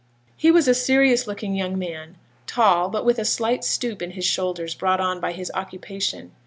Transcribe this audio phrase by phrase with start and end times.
[0.35, 2.17] He was a serious looking young man,
[2.47, 6.31] tall, but with a slight stoop in his shoulders, brought on by his occupation.